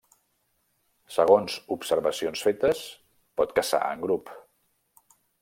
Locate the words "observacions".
1.75-2.41